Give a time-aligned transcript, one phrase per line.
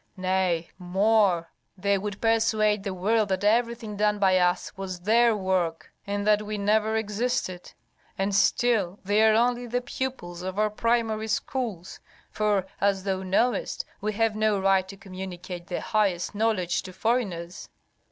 [0.17, 5.93] Nay more, they would persuade the world that everything done by us was their work,
[6.07, 7.71] and that we never existed.
[8.17, 11.99] And still they are only the pupils of our primary schools,
[12.31, 17.69] for, as thou knowest, we have no right to communicate the highest knowledge to foreigners."